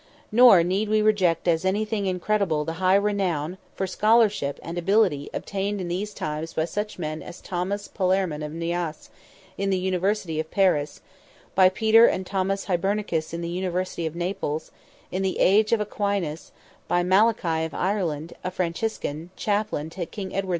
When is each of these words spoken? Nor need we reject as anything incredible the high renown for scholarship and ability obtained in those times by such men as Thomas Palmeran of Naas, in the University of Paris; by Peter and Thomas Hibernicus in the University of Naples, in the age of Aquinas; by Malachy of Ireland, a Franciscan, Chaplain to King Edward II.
Nor 0.31 0.63
need 0.63 0.89
we 0.89 0.99
reject 1.03 1.47
as 1.47 1.63
anything 1.63 2.07
incredible 2.07 2.65
the 2.65 2.73
high 2.81 2.95
renown 2.95 3.59
for 3.75 3.85
scholarship 3.85 4.59
and 4.63 4.75
ability 4.75 5.29
obtained 5.31 5.79
in 5.79 5.89
those 5.89 6.11
times 6.11 6.53
by 6.53 6.65
such 6.65 6.97
men 6.97 7.21
as 7.21 7.39
Thomas 7.39 7.87
Palmeran 7.87 8.41
of 8.43 8.51
Naas, 8.51 9.09
in 9.59 9.69
the 9.69 9.77
University 9.77 10.39
of 10.39 10.49
Paris; 10.49 11.01
by 11.53 11.69
Peter 11.69 12.07
and 12.07 12.25
Thomas 12.25 12.65
Hibernicus 12.65 13.31
in 13.31 13.41
the 13.41 13.47
University 13.49 14.07
of 14.07 14.15
Naples, 14.15 14.71
in 15.11 15.21
the 15.21 15.37
age 15.37 15.71
of 15.71 15.79
Aquinas; 15.79 16.51
by 16.87 17.03
Malachy 17.03 17.63
of 17.63 17.75
Ireland, 17.75 18.33
a 18.43 18.49
Franciscan, 18.49 19.29
Chaplain 19.35 19.91
to 19.91 20.07
King 20.07 20.33
Edward 20.35 20.49
II. 20.49 20.49